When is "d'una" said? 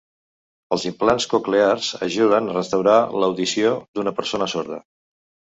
3.99-4.15